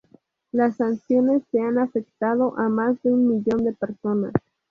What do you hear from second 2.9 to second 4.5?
de un millón de personas.